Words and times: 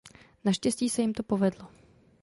Naštěstí 0.45 0.89
se 0.89 1.01
jim 1.01 1.13
to 1.13 1.23
povedlo. 1.23 1.67